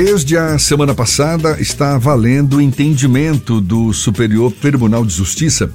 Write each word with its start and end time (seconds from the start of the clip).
Desde 0.00 0.36
a 0.36 0.56
semana 0.60 0.94
passada 0.94 1.60
está 1.60 1.98
valendo 1.98 2.58
o 2.58 2.60
entendimento 2.60 3.60
do 3.60 3.92
Superior 3.92 4.52
Tribunal 4.52 5.04
de 5.04 5.12
Justiça 5.12 5.72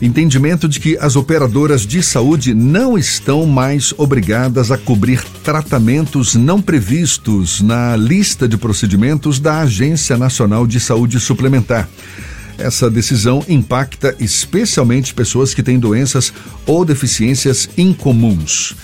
entendimento 0.00 0.68
de 0.68 0.78
que 0.78 0.96
as 1.00 1.16
operadoras 1.16 1.84
de 1.84 2.00
saúde 2.00 2.54
não 2.54 2.96
estão 2.96 3.44
mais 3.46 3.92
obrigadas 3.98 4.70
a 4.70 4.78
cobrir 4.78 5.24
tratamentos 5.42 6.36
não 6.36 6.62
previstos 6.62 7.60
na 7.60 7.96
lista 7.96 8.46
de 8.46 8.56
procedimentos 8.56 9.40
da 9.40 9.62
Agência 9.62 10.16
Nacional 10.16 10.68
de 10.68 10.78
Saúde 10.78 11.18
Suplementar. 11.18 11.88
Essa 12.56 12.88
decisão 12.88 13.44
impacta 13.48 14.14
especialmente 14.20 15.12
pessoas 15.12 15.52
que 15.52 15.64
têm 15.64 15.80
doenças 15.80 16.32
ou 16.64 16.84
deficiências 16.84 17.68
incomuns. 17.76 18.76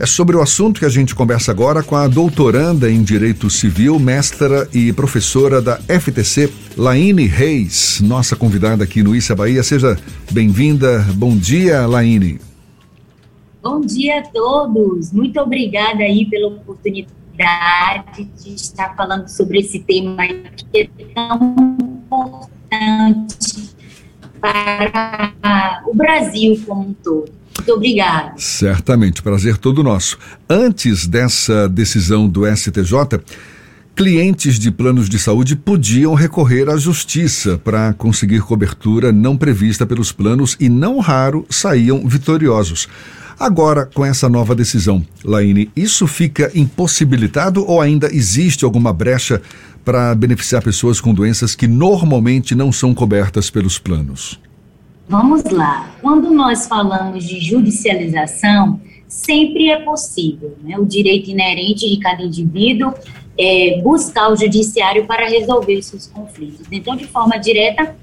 É 0.00 0.06
sobre 0.06 0.34
o 0.34 0.40
assunto 0.40 0.80
que 0.80 0.86
a 0.86 0.88
gente 0.88 1.14
conversa 1.14 1.50
agora 1.50 1.82
com 1.82 1.94
a 1.94 2.08
doutoranda 2.08 2.90
em 2.90 3.02
Direito 3.02 3.50
Civil, 3.50 3.98
mestra 3.98 4.66
e 4.72 4.94
professora 4.94 5.60
da 5.60 5.76
FTC, 5.76 6.50
Laine 6.74 7.26
Reis, 7.26 8.00
nossa 8.00 8.34
convidada 8.34 8.82
aqui 8.82 9.02
no 9.02 9.14
Issa 9.14 9.36
Bahia. 9.36 9.62
Seja 9.62 9.98
bem-vinda. 10.30 11.04
Bom 11.16 11.36
dia, 11.36 11.86
Laine. 11.86 12.40
Bom 13.62 13.82
dia 13.82 14.20
a 14.20 14.22
todos. 14.22 15.12
Muito 15.12 15.38
obrigada 15.38 16.02
aí 16.02 16.24
pela 16.30 16.46
oportunidade 16.46 18.24
de 18.42 18.54
estar 18.54 18.96
falando 18.96 19.28
sobre 19.28 19.58
esse 19.58 19.80
tema 19.80 20.26
que 20.26 20.78
é 20.78 20.88
tão 21.14 21.66
importante 22.06 23.68
para 24.40 25.82
o 25.86 25.94
Brasil 25.94 26.58
como 26.66 26.88
um 26.88 26.94
todo. 26.94 27.39
Muito 27.60 27.72
obrigada. 27.74 28.32
Certamente, 28.38 29.22
prazer 29.22 29.58
todo 29.58 29.82
nosso. 29.82 30.18
Antes 30.48 31.06
dessa 31.06 31.68
decisão 31.68 32.26
do 32.26 32.46
STJ, 32.46 33.20
clientes 33.94 34.58
de 34.58 34.70
planos 34.70 35.10
de 35.10 35.18
saúde 35.18 35.54
podiam 35.54 36.14
recorrer 36.14 36.70
à 36.70 36.78
justiça 36.78 37.58
para 37.58 37.92
conseguir 37.92 38.40
cobertura 38.40 39.12
não 39.12 39.36
prevista 39.36 39.84
pelos 39.84 40.10
planos 40.10 40.56
e, 40.58 40.70
não 40.70 41.00
raro, 41.00 41.44
saíam 41.50 42.08
vitoriosos. 42.08 42.88
Agora, 43.38 43.84
com 43.92 44.06
essa 44.06 44.26
nova 44.26 44.54
decisão, 44.54 45.04
Laine, 45.22 45.70
isso 45.76 46.06
fica 46.06 46.50
impossibilitado 46.54 47.64
ou 47.66 47.80
ainda 47.80 48.14
existe 48.14 48.64
alguma 48.64 48.92
brecha 48.92 49.40
para 49.84 50.14
beneficiar 50.14 50.62
pessoas 50.62 50.98
com 50.98 51.12
doenças 51.12 51.54
que 51.54 51.68
normalmente 51.68 52.54
não 52.54 52.72
são 52.72 52.94
cobertas 52.94 53.50
pelos 53.50 53.78
planos? 53.78 54.40
Vamos 55.10 55.42
lá. 55.42 55.92
Quando 56.00 56.30
nós 56.30 56.68
falamos 56.68 57.24
de 57.24 57.40
judicialização, 57.40 58.80
sempre 59.08 59.68
é 59.68 59.80
possível, 59.80 60.56
né? 60.62 60.78
O 60.78 60.86
direito 60.86 61.28
inerente 61.28 61.90
de 61.90 61.98
cada 61.98 62.22
indivíduo 62.22 62.94
é 63.36 63.80
buscar 63.82 64.30
o 64.30 64.36
judiciário 64.36 65.08
para 65.08 65.28
resolver 65.28 65.82
seus 65.82 66.06
conflitos. 66.06 66.64
Então, 66.70 66.94
de 66.94 67.08
forma 67.08 67.38
direta, 67.38 67.96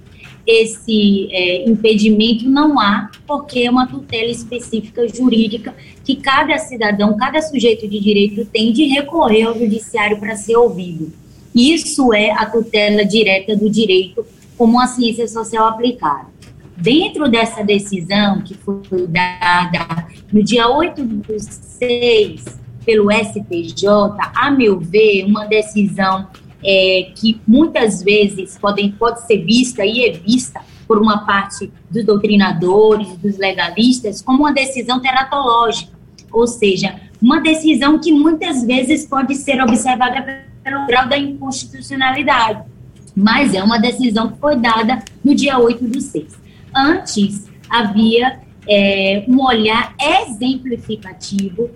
esse 0.45 1.29
é, 1.31 1.69
impedimento 1.69 2.49
não 2.49 2.77
há, 2.77 3.09
porque 3.25 3.61
é 3.61 3.71
uma 3.71 3.87
tutela 3.87 4.29
específica 4.29 5.07
jurídica 5.07 5.73
que 6.03 6.17
cada 6.17 6.57
cidadão, 6.57 7.15
cada 7.15 7.41
sujeito 7.41 7.87
de 7.87 8.01
direito 8.01 8.43
tem 8.43 8.73
de 8.73 8.83
recorrer 8.83 9.43
ao 9.43 9.57
judiciário 9.57 10.19
para 10.19 10.35
ser 10.35 10.57
ouvido. 10.57 11.13
Isso 11.55 12.13
é 12.13 12.31
a 12.31 12.45
tutela 12.45 13.05
direta 13.05 13.55
do 13.55 13.69
direito 13.69 14.25
como 14.57 14.73
uma 14.73 14.87
ciência 14.87 15.25
social 15.25 15.67
aplicada. 15.67 16.36
Dentro 16.77 17.27
dessa 17.27 17.63
decisão 17.63 18.41
que 18.41 18.53
foi 18.53 19.07
dada 19.07 20.07
no 20.31 20.43
dia 20.43 20.69
8 20.69 21.03
de 21.03 21.39
6 21.39 22.45
pelo 22.85 23.11
STJ, 23.11 23.87
a 24.35 24.51
meu 24.51 24.79
ver, 24.79 25.25
uma 25.25 25.45
decisão 25.45 26.27
é, 26.63 27.11
que 27.15 27.41
muitas 27.47 28.03
vezes 28.03 28.57
podem, 28.59 28.91
pode 28.91 29.25
ser 29.25 29.43
vista 29.43 29.83
e 29.83 30.05
é 30.05 30.11
vista 30.11 30.61
por 30.87 31.01
uma 31.01 31.25
parte 31.25 31.71
dos 31.89 32.05
doutrinadores, 32.05 33.17
dos 33.17 33.37
legalistas, 33.37 34.21
como 34.21 34.43
uma 34.43 34.53
decisão 34.53 35.01
teratológica, 35.01 35.91
ou 36.31 36.47
seja, 36.47 36.95
uma 37.21 37.41
decisão 37.41 37.99
que 37.99 38.11
muitas 38.11 38.63
vezes 38.63 39.05
pode 39.05 39.35
ser 39.35 39.61
observada 39.61 40.45
pelo 40.63 40.85
grau 40.85 41.09
da 41.09 41.17
inconstitucionalidade, 41.17 42.63
mas 43.15 43.53
é 43.53 43.63
uma 43.63 43.79
decisão 43.79 44.29
que 44.29 44.39
foi 44.39 44.55
dada 44.55 45.03
no 45.23 45.33
dia 45.33 45.57
8 45.57 45.83
do 45.87 45.99
6. 45.99 46.46
Antes, 46.75 47.47
havia 47.69 48.39
é, 48.67 49.23
um 49.27 49.43
olhar 49.43 49.95
exemplificativo 49.99 51.69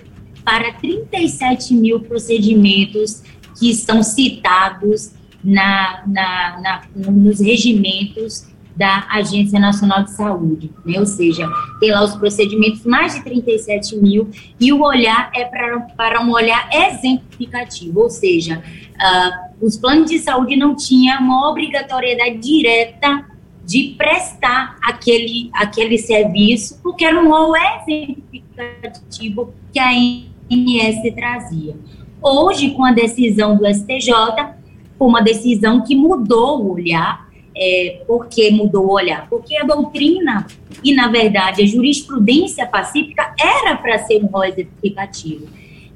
para 0.44 0.74
37 0.74 1.74
mil 1.74 2.00
procedimentos 2.02 3.24
que 3.57 3.69
estão 3.69 4.02
citados 4.03 5.12
na, 5.44 6.03
na, 6.07 6.62
na, 6.62 7.12
nos 7.12 7.40
regimentos 7.40 8.52
da 8.75 9.06
Agência 9.09 9.59
Nacional 9.59 10.03
de 10.03 10.12
Saúde, 10.12 10.72
né? 10.85 11.00
ou 11.00 11.06
seja, 11.06 11.47
tem 11.79 11.91
lá 11.91 12.03
os 12.03 12.16
procedimentos 12.16 12.85
mais 12.85 13.13
de 13.13 13.23
37 13.23 13.97
mil 13.97 14.29
e 14.59 14.72
o 14.72 14.81
olhar 14.81 15.29
é 15.35 15.46
para, 15.46 15.79
para 15.81 16.22
um 16.22 16.31
olhar 16.31 16.69
exemplificativo, 16.72 18.00
ou 18.00 18.09
seja, 18.09 18.63
uh, 18.96 19.66
os 19.66 19.78
planos 19.78 20.09
de 20.09 20.19
saúde 20.19 20.56
não 20.56 20.75
tinham 20.75 21.19
uma 21.19 21.50
obrigatoriedade 21.50 22.38
direta 22.38 23.25
de 23.66 23.96
prestar 23.98 24.78
aquele, 24.82 25.50
aquele 25.54 25.98
serviço, 25.98 26.80
porque 26.82 27.06
era 27.06 27.20
um 27.22 27.30
rol 27.30 27.54
exemplificativo 27.56 29.54
que 29.72 29.80
a 29.80 29.90
ANS 29.92 31.14
trazia. 31.16 31.76
Hoje, 32.22 32.72
com 32.72 32.84
a 32.84 32.92
decisão 32.92 33.56
do 33.56 33.66
STJ, 33.66 34.14
foi 34.98 35.08
uma 35.08 35.22
decisão 35.22 35.82
que 35.82 35.96
mudou 35.96 36.62
o 36.62 36.74
olhar. 36.74 37.30
É, 37.56 38.04
por 38.08 38.28
que 38.28 38.50
mudou 38.52 38.86
o 38.86 38.92
olhar? 38.94 39.28
Porque 39.30 39.58
a 39.58 39.66
doutrina 39.66 40.48
e, 40.84 40.94
na 40.94 41.10
verdade, 41.10 41.62
a 41.62 41.66
jurisprudência 41.66 42.66
pacífica 42.66 43.34
era 43.40 43.76
para 43.76 43.98
ser 44.00 44.24
um 44.24 44.28
rol 44.28 44.46
exemplificativo. 44.46 45.48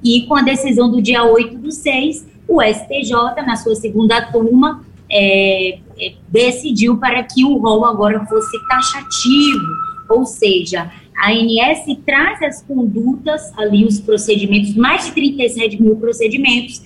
E 0.04 0.24
com 0.24 0.36
a 0.36 0.42
decisão 0.42 0.92
do 0.92 1.02
dia 1.02 1.24
8 1.24 1.58
do 1.58 1.72
6, 1.72 2.28
o 2.48 2.62
STJ, 2.62 3.42
na 3.46 3.56
sua 3.56 3.76
segunda 3.76 4.22
turma, 4.22 4.84
é, 5.10 5.80
decidiu 6.28 6.98
para 6.98 7.24
que 7.24 7.44
o 7.44 7.58
rol 7.58 7.86
agora 7.86 8.26
fosse 8.26 8.58
taxativo, 8.68 9.66
ou 10.10 10.26
seja, 10.26 10.92
a 11.18 11.32
ANS 11.32 11.98
traz 12.06 12.42
as 12.42 12.62
condutas 12.62 13.52
ali, 13.58 13.86
os 13.86 14.00
procedimentos, 14.00 14.76
mais 14.76 15.06
de 15.06 15.12
37 15.14 15.82
mil 15.82 15.96
procedimentos, 15.96 16.82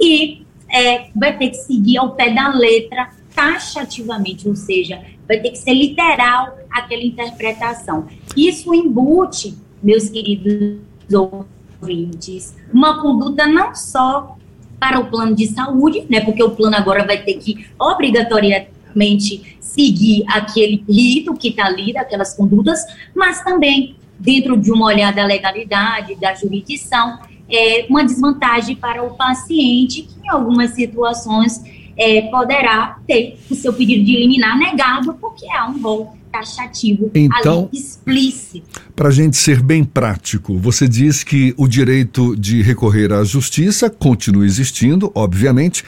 e 0.00 0.42
é, 0.70 1.06
vai 1.14 1.36
ter 1.36 1.50
que 1.50 1.56
seguir 1.56 1.98
ao 1.98 2.12
pé 2.12 2.30
da 2.30 2.48
letra 2.48 3.10
taxativamente, 3.34 4.48
ou 4.48 4.56
seja, 4.56 5.02
vai 5.26 5.40
ter 5.40 5.50
que 5.50 5.58
ser 5.58 5.74
literal 5.74 6.58
aquela 6.70 7.02
interpretação. 7.02 8.06
Isso 8.36 8.72
embute, 8.74 9.56
meus 9.82 10.08
queridos 10.08 10.78
ouvintes, 11.80 12.56
uma 12.72 13.00
conduta 13.02 13.46
não 13.46 13.74
só 13.74 14.36
para 14.78 14.98
o 14.98 15.06
plano 15.06 15.34
de 15.34 15.46
saúde, 15.46 16.04
né? 16.08 16.20
Porque 16.20 16.42
o 16.42 16.50
plano 16.50 16.76
agora 16.76 17.04
vai 17.04 17.18
ter 17.18 17.34
que 17.34 17.66
obrigatoriamente 17.78 19.56
seguir 19.60 20.24
aquele 20.28 20.84
rito 20.88 21.34
que 21.34 21.48
está 21.48 21.66
ali, 21.66 21.92
daquelas 21.92 22.34
condutas, 22.34 22.80
mas 23.14 23.42
também 23.42 23.96
dentro 24.18 24.56
de 24.56 24.70
uma 24.70 24.86
olhada 24.86 25.16
da 25.16 25.26
legalidade, 25.26 26.14
da 26.16 26.34
jurisdição, 26.34 27.18
é 27.50 27.86
uma 27.90 28.04
desvantagem 28.04 28.76
para 28.76 29.02
o 29.02 29.14
paciente 29.14 30.02
que 30.02 30.26
em 30.26 30.30
algumas 30.30 30.70
situações 30.70 31.62
é, 31.96 32.22
poderá 32.22 32.98
ter 33.06 33.38
o 33.50 33.54
seu 33.54 33.72
pedido 33.72 34.04
de 34.04 34.16
eliminar 34.16 34.58
negado 34.58 35.14
porque 35.14 35.46
há 35.50 35.68
um 35.68 35.80
rol 35.80 36.16
taxativo 36.34 37.12
então, 37.14 37.68
explícito. 37.72 38.80
Para 38.96 39.08
a 39.08 39.12
gente 39.12 39.36
ser 39.36 39.62
bem 39.62 39.84
prático, 39.84 40.58
você 40.58 40.88
diz 40.88 41.22
que 41.22 41.54
o 41.56 41.68
direito 41.68 42.34
de 42.34 42.60
recorrer 42.60 43.12
à 43.12 43.22
justiça 43.22 43.88
continua 43.88 44.44
existindo, 44.44 45.12
obviamente, 45.14 45.84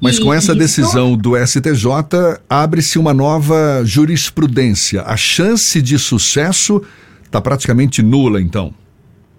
mas 0.00 0.18
com 0.18 0.32
essa 0.32 0.54
decisão 0.54 1.14
do 1.14 1.36
STJ 1.36 2.40
abre-se 2.48 2.98
uma 2.98 3.12
nova 3.12 3.82
jurisprudência. 3.84 5.02
A 5.02 5.16
chance 5.16 5.80
de 5.82 5.98
sucesso 5.98 6.82
está 7.24 7.40
praticamente 7.40 8.02
nula, 8.02 8.40
então. 8.40 8.74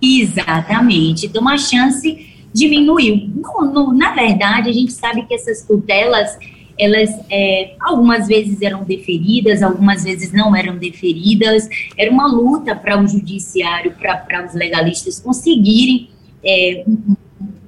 Exatamente. 0.01 1.25
Então 1.25 1.49
a 1.49 1.57
chance 1.57 2.27
diminuiu. 2.53 3.29
No, 3.35 3.73
no, 3.73 3.93
na 3.93 4.11
verdade, 4.11 4.69
a 4.69 4.73
gente 4.73 4.93
sabe 4.93 5.25
que 5.25 5.33
essas 5.33 5.63
tutelas 5.63 6.37
elas 6.77 7.09
é, 7.29 7.75
algumas 7.79 8.27
vezes 8.27 8.61
eram 8.61 8.83
deferidas, 8.83 9.61
algumas 9.61 10.03
vezes 10.03 10.31
não 10.31 10.55
eram 10.55 10.77
deferidas. 10.77 11.67
Era 11.97 12.11
uma 12.11 12.27
luta 12.27 12.75
para 12.75 13.01
o 13.01 13.07
judiciário, 13.07 13.93
para 13.93 14.45
os 14.45 14.53
legalistas 14.53 15.19
conseguirem 15.19 16.09
é, 16.43 16.83
um, 16.87 17.15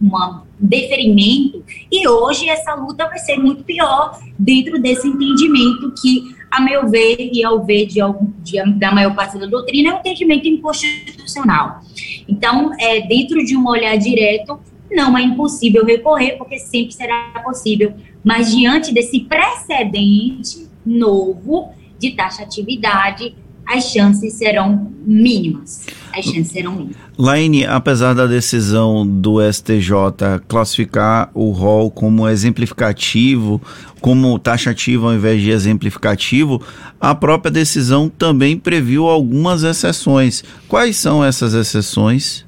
um 0.02 0.42
deferimento. 0.60 1.64
E 1.92 2.08
hoje 2.08 2.50
essa 2.50 2.74
luta 2.76 3.08
vai 3.08 3.20
ser 3.20 3.38
muito 3.38 3.64
pior 3.64 4.20
dentro 4.38 4.82
desse 4.82 5.08
entendimento 5.08 5.94
que, 6.02 6.36
a 6.50 6.62
meu 6.62 6.90
ver 6.90 7.30
e 7.32 7.44
ao 7.44 7.64
ver 7.64 7.86
de, 7.86 8.00
de, 8.40 8.80
da 8.80 8.92
maior 8.92 9.16
parte 9.16 9.38
da 9.38 9.46
doutrina, 9.46 9.90
é 9.90 9.94
um 9.96 10.00
entendimento 10.00 10.48
inconstitucional. 10.48 11.82
Então, 12.28 12.72
é, 12.80 13.02
dentro 13.02 13.44
de 13.44 13.56
um 13.56 13.68
olhar 13.68 13.98
direto, 13.98 14.60
não 14.92 15.18
é 15.18 15.22
impossível 15.22 15.86
recorrer, 15.86 16.38
porque 16.38 16.60
sempre 16.60 16.94
será 16.94 17.42
possível. 17.44 17.94
Mas 18.26 18.52
diante 18.52 18.92
desse 18.92 19.20
precedente 19.20 20.68
novo 20.84 21.70
de 22.00 22.12
taxatividade, 22.12 23.36
as 23.68 23.92
chances 23.92 24.34
serão 24.34 24.92
mínimas. 25.06 25.86
As 26.12 26.26
chances 26.26 26.48
serão 26.48 26.72
mínimas. 26.72 26.98
Laine, 27.18 27.66
apesar 27.66 28.14
da 28.14 28.26
decisão 28.26 29.06
do 29.06 29.40
STJ 29.42 30.40
classificar 30.48 31.30
o 31.36 31.52
rol 31.52 31.92
como 31.92 32.28
exemplificativo, 32.28 33.62
como 34.02 34.38
taxativo 34.40 35.08
ao 35.08 35.14
invés 35.14 35.42
de 35.42 35.52
exemplificativo, 35.52 36.62
a 37.00 37.14
própria 37.14 37.52
decisão 37.52 38.10
também 38.10 38.58
previu 38.58 39.08
algumas 39.08 39.64
exceções. 39.64 40.44
Quais 40.68 40.96
são 40.98 41.24
essas 41.24 41.54
exceções? 41.54 42.44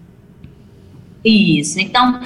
Isso. 1.24 1.80
Então, 1.80 2.20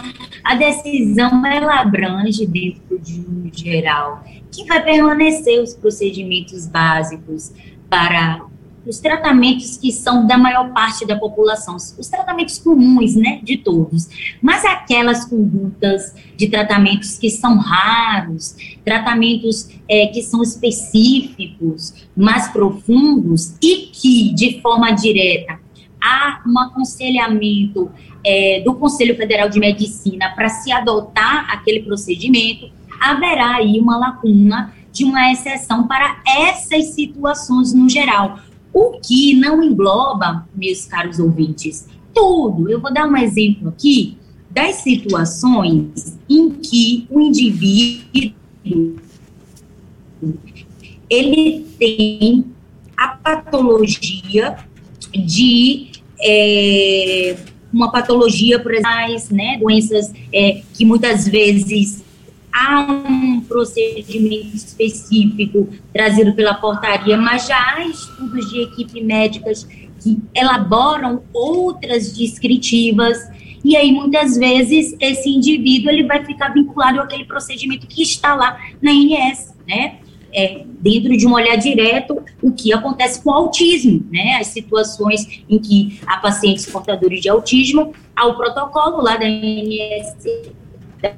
a 0.44 0.56
decisão 0.56 1.46
ela 1.46 1.82
abrange 1.82 2.46
dentro 2.46 2.81
de 3.02 3.20
um 3.22 3.50
geral 3.54 4.24
que 4.52 4.66
vai 4.66 4.84
permanecer 4.84 5.62
os 5.62 5.74
procedimentos 5.74 6.68
básicos 6.68 7.52
para 7.90 8.46
os 8.86 9.00
tratamentos 9.00 9.78
que 9.78 9.92
são 9.92 10.26
da 10.26 10.38
maior 10.38 10.72
parte 10.74 11.06
da 11.06 11.16
população, 11.16 11.76
os 11.76 12.08
tratamentos 12.10 12.58
comuns, 12.58 13.16
né, 13.16 13.40
de 13.44 13.58
todos, 13.58 14.10
mas 14.42 14.66
aquelas 14.66 15.26
condutas 15.26 16.16
de 16.36 16.48
tratamentos 16.48 17.18
que 17.18 17.30
são 17.30 17.58
raros, 17.58 18.56
tratamentos 18.84 19.70
é, 19.88 20.08
que 20.08 20.22
são 20.24 20.42
específicos, 20.42 21.94
mais 22.16 22.48
profundos 22.48 23.56
e 23.62 23.90
que, 23.94 24.34
de 24.34 24.60
forma 24.62 24.92
direta, 24.92 25.60
há 26.02 26.42
um 26.48 26.58
aconselhamento 26.60 27.92
é, 28.26 28.62
do 28.62 28.74
Conselho 28.74 29.16
Federal 29.16 29.48
de 29.50 29.60
Medicina 29.60 30.34
para 30.36 30.50
se 30.50 30.72
adotar 30.72 31.52
aquele 31.52 31.82
procedimento, 31.82 32.72
haverá 33.02 33.56
aí 33.56 33.80
uma 33.80 33.98
lacuna 33.98 34.74
de 34.92 35.04
uma 35.04 35.32
exceção 35.32 35.88
para 35.88 36.22
essas 36.26 36.90
situações 36.90 37.74
no 37.74 37.90
geral 37.90 38.40
o 38.74 39.00
que 39.02 39.36
não 39.36 39.62
engloba, 39.62 40.48
meus 40.56 40.86
caros 40.86 41.20
ouvintes, 41.20 41.88
tudo. 42.14 42.70
Eu 42.70 42.80
vou 42.80 42.94
dar 42.94 43.08
um 43.08 43.18
exemplo 43.18 43.70
aqui 43.70 44.18
das 44.50 44.76
situações 44.76 46.18
em 46.30 46.50
que 46.52 47.06
o 47.10 47.20
indivíduo 47.20 48.34
ele 51.10 51.66
tem 51.78 52.46
a 52.96 53.10
patologia 53.10 54.58
de 55.14 55.92
é, 56.22 57.38
uma 57.74 57.92
patologia, 57.92 58.60
por 58.60 58.74
exemplo, 58.74 59.36
né, 59.36 59.58
doenças 59.60 60.14
é, 60.32 60.62
que 60.74 60.86
muitas 60.86 61.28
vezes 61.28 62.04
há 62.52 62.82
um 62.82 63.42
procedimento 63.42 64.56
específico 64.56 65.70
trazido 65.94 66.34
pela 66.34 66.54
portaria, 66.54 67.18
mas 67.18 67.48
já 67.48 67.58
há 67.58 67.86
estudos 67.86 68.50
de 68.50 68.62
equipe 68.62 69.02
médicas 69.02 69.68
que 70.00 70.20
elaboram 70.34 71.24
outras 71.34 72.12
descritivas 72.12 73.18
e 73.64 73.76
aí 73.76 73.92
muitas 73.92 74.38
vezes 74.38 74.96
esse 75.00 75.30
indivíduo 75.30 75.92
ele 75.92 76.04
vai 76.04 76.26
ficar 76.26 76.50
vinculado 76.50 77.00
àquele 77.00 77.26
procedimento 77.26 77.88
que 77.88 78.02
está 78.02 78.36
lá 78.36 78.60
na 78.82 78.92
INS, 78.92 79.56
né? 79.68 79.98
É, 80.34 80.64
dentro 80.80 81.16
de 81.18 81.28
um 81.28 81.34
olhar 81.34 81.58
direto, 81.58 82.24
o 82.42 82.54
que 82.54 82.74
acontece 82.74 83.22
com 83.22 83.30
o 83.30 83.34
autismo, 83.34 84.08
né? 84.10 84.38
As 84.40 84.48
situações 84.48 85.44
em 85.50 85.60
que 85.60 86.00
há 86.08 86.18
pacientes 86.18 86.66
portadores 86.66 87.22
de 87.22 87.30
autismo, 87.30 87.94
há 88.16 88.28
o 88.28 88.36
protocolo 88.36 89.02
lá 89.02 89.18
da 89.18 89.28
INS 89.28 90.16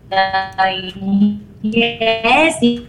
da 0.09 0.71
INS, 0.71 2.83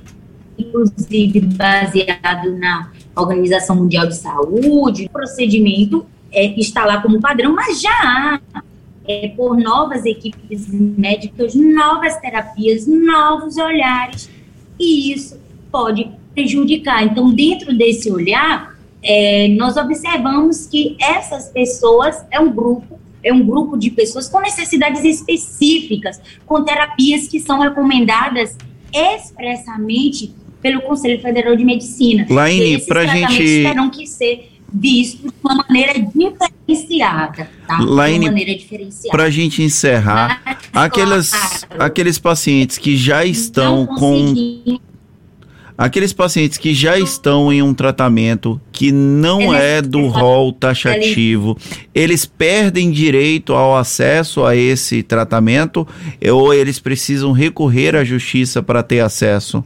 inclusive 0.59 1.41
baseado 1.41 2.57
na 2.59 2.91
Organização 3.17 3.77
Mundial 3.77 4.07
de 4.07 4.17
Saúde, 4.17 5.07
o 5.07 5.11
procedimento 5.11 6.07
é, 6.33 6.47
está 6.59 6.85
lá 6.85 7.01
como 7.01 7.21
padrão, 7.21 7.55
mas 7.55 7.81
já 7.81 7.91
há, 7.91 8.41
é, 9.07 9.29
por 9.29 9.57
novas 9.57 10.05
equipes 10.05 10.69
médicas, 10.71 11.55
novas 11.55 12.17
terapias, 12.19 12.87
novos 12.87 13.57
olhares, 13.57 14.29
e 14.79 15.13
isso 15.13 15.39
pode 15.71 16.11
prejudicar. 16.35 17.05
Então, 17.05 17.33
dentro 17.33 17.77
desse 17.77 18.11
olhar, 18.11 18.75
é, 19.03 19.49
nós 19.49 19.77
observamos 19.77 20.67
que 20.67 20.97
essas 21.01 21.49
pessoas 21.51 22.25
é 22.31 22.41
um 22.41 22.51
grupo 22.51 22.94
é 23.25 23.33
um 23.33 23.45
grupo 23.45 23.77
de 23.77 23.91
pessoas 23.91 24.29
com 24.29 24.41
necessidades 24.41 25.03
específicas, 25.03 26.21
com 26.47 26.63
terapias 26.63 27.27
que 27.27 27.41
são 27.41 27.59
recomendadas 27.59 28.57
expressamente 28.93 30.33
pelo 30.63 30.83
Conselho 30.83 31.21
Federal 31.21 31.57
de 31.57 31.65
Medicina. 31.65 32.27
Laine, 32.29 32.81
para 32.87 33.07
gente 33.07 33.63
terão 33.65 33.91
que 33.91 34.07
ser 34.07 34.51
vistos 34.73 35.31
de 35.31 35.37
uma 35.43 35.57
maneira 35.57 35.93
diferenciada, 35.95 37.49
tá? 37.67 37.79
Laine, 37.81 38.29
para 39.11 39.25
a 39.25 39.31
gente 39.31 39.63
encerrar, 39.63 40.43
Mas, 40.45 40.59
aquelas, 40.73 41.31
claro, 41.31 41.85
aqueles 41.85 42.19
pacientes 42.19 42.79
que 42.79 42.97
já 42.97 43.25
estão 43.25 43.87
com 43.87 44.35
Aqueles 45.77 46.13
pacientes 46.13 46.57
que 46.57 46.73
já 46.73 46.97
estão 46.97 47.53
em 47.53 47.61
um 47.61 47.75
tratamento 47.75 48.61
que 48.71 48.93
não 48.93 49.53
é 49.53 49.83
do 49.83 50.07
rol 50.07 50.53
taxativo, 50.53 51.59
eles 51.93 52.25
perdem 52.25 52.93
direito 52.93 53.53
ao 53.55 53.77
acesso 53.77 54.45
a 54.45 54.55
esse 54.55 55.03
tratamento 55.03 55.87
ou 56.33 56.55
eles 56.55 56.79
precisam 56.79 57.33
recorrer 57.33 57.97
à 57.97 58.05
justiça 58.05 58.63
para 58.63 58.85
ter 58.85 59.01
acesso? 59.01 59.65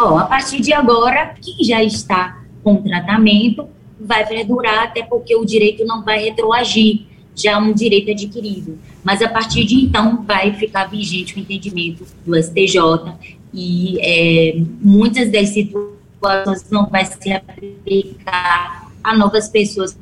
Oh, 0.00 0.16
a 0.16 0.26
partir 0.26 0.60
de 0.60 0.72
agora, 0.72 1.34
quem 1.42 1.64
já 1.64 1.82
está 1.82 2.42
com 2.62 2.80
tratamento 2.80 3.68
vai 4.00 4.24
perdurar, 4.24 4.84
até 4.84 5.02
porque 5.02 5.34
o 5.34 5.44
direito 5.44 5.84
não 5.84 6.04
vai 6.04 6.22
retroagir 6.22 7.06
já 7.34 7.52
é 7.52 7.56
um 7.56 7.72
direito 7.72 8.10
adquirido. 8.10 8.78
Mas 9.02 9.20
a 9.22 9.28
partir 9.28 9.64
de 9.64 9.76
então 9.76 10.22
vai 10.24 10.52
ficar 10.54 10.86
vigente 10.86 11.36
o 11.36 11.40
entendimento 11.40 12.06
do 12.24 12.36
STJ 12.42 12.78
e 13.52 13.98
é, 14.00 14.56
muitas 14.80 15.30
das 15.30 15.50
situações 15.50 16.70
não 16.70 16.86
vai 16.86 17.04
se 17.04 17.32
aplicar 17.32 18.90
a 19.02 19.16
novas 19.16 19.48
pessoas 19.48 19.96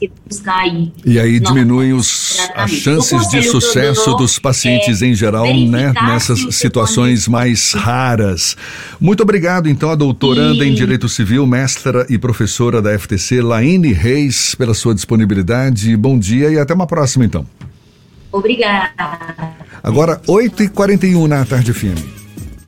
que 0.00 0.10
buscar 0.26 0.60
aí. 0.60 0.90
E 1.04 1.18
aí 1.18 1.38
diminuem 1.38 1.92
os, 1.92 2.38
as 2.54 2.70
chances 2.70 3.28
de 3.28 3.42
sucesso 3.42 4.14
dos 4.14 4.38
pacientes 4.38 5.02
é, 5.02 5.06
em 5.06 5.14
geral, 5.14 5.46
né, 5.54 5.92
nessas 5.92 6.54
situações 6.54 7.28
mais 7.28 7.72
raras. 7.72 8.56
Muito 8.98 9.22
obrigado, 9.22 9.68
então, 9.68 9.90
a 9.90 9.94
doutoranda 9.94 10.64
e... 10.64 10.70
em 10.70 10.74
Direito 10.74 11.08
Civil, 11.08 11.46
mestra 11.46 12.06
e 12.08 12.18
professora 12.18 12.80
da 12.80 12.98
FTC, 12.98 13.42
Laine 13.42 13.92
Reis, 13.92 14.54
pela 14.54 14.72
sua 14.72 14.94
disponibilidade. 14.94 15.94
Bom 15.96 16.18
dia 16.18 16.50
e 16.50 16.58
até 16.58 16.72
uma 16.72 16.86
próxima, 16.86 17.24
então. 17.24 17.46
Obrigada. 18.32 18.90
Agora, 19.82 20.20
8h41 20.26 21.26
na 21.26 21.44
tarde 21.44 21.72
firme. 21.72 22.19